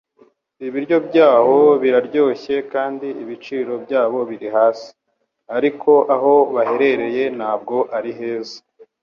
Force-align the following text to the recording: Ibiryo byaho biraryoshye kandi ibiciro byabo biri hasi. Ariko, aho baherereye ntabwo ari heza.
Ibiryo 0.67 0.97
byaho 1.07 1.57
biraryoshye 1.81 2.55
kandi 2.73 3.07
ibiciro 3.23 3.73
byabo 3.83 4.19
biri 4.29 4.47
hasi. 4.55 4.89
Ariko, 5.57 5.91
aho 6.15 6.33
baherereye 6.53 7.23
ntabwo 7.37 7.77
ari 7.97 8.11
heza. 8.19 8.57